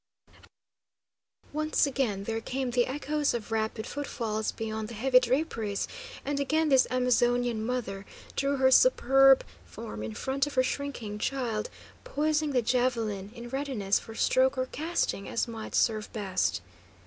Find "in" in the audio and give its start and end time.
10.01-10.15, 13.35-13.47